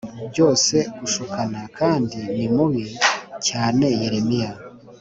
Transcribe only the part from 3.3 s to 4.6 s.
cyane yeremiya